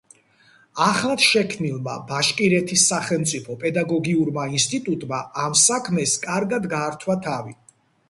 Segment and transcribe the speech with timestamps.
[0.85, 7.61] ახლად შექმნილმა ბაშკირეთის სახელმწიფო პედაგოგიურმა ინსტიტუტმა ამ საქმეს კარგად გაართვა თავი.